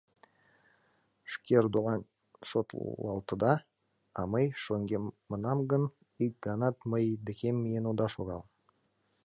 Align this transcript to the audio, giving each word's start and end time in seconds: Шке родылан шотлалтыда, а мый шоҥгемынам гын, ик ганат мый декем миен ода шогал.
Шке 1.31 1.55
родылан 1.63 2.01
шотлалтыда, 2.49 3.53
а 4.19 4.21
мый 4.31 4.45
шоҥгемынам 4.63 5.59
гын, 5.71 5.83
ик 6.25 6.33
ганат 6.45 6.77
мый 6.91 7.05
декем 7.27 7.55
миен 7.63 7.85
ода 7.91 8.07
шогал. 8.13 8.41